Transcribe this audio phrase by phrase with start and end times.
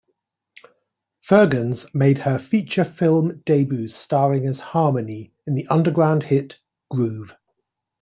[1.23, 7.35] Firgens made her feature film debut starring as Harmony in the underground hit "Groove".